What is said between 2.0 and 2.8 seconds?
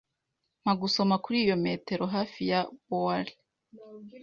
hafi ya